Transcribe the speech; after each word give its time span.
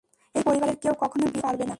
এই 0.35 0.43
পরিবারের 0.47 0.77
কেউ 0.83 0.93
কখনো 0.93 1.23
বিয়ে 1.23 1.31
করতে 1.33 1.41
পারবে 1.45 1.63
না। 1.63 1.69